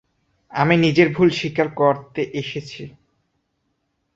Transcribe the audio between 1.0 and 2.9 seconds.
ভুল স্বীকার করতে এসেছি।